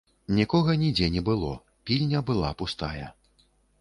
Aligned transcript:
Нікога 0.37 0.73
нідзе 0.83 1.09
не 1.15 1.21
было, 1.29 1.51
пільня 1.91 2.25
была 2.31 2.49
пустая. 2.63 3.05